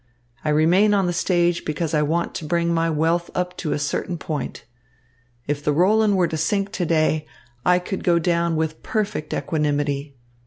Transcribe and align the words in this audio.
I 0.43 0.49
remain 0.49 0.95
on 0.95 1.05
the 1.05 1.13
stage 1.13 1.63
because 1.63 1.93
I 1.93 2.01
want 2.01 2.33
to 2.33 2.43
bring 2.45 2.73
my 2.73 2.89
wealth 2.89 3.29
up 3.35 3.55
to 3.57 3.71
a 3.71 3.77
certain 3.77 4.17
point. 4.17 4.65
If 5.45 5.63
the 5.63 5.73
Roland 5.73 6.17
were 6.17 6.27
to 6.27 6.37
sink 6.37 6.71
to 6.71 6.87
day, 6.87 7.27
I 7.63 7.77
could 7.77 8.03
go 8.03 8.17
down 8.17 8.55
with 8.55 8.81
perfect 8.81 9.31
equanimity. 9.31 10.15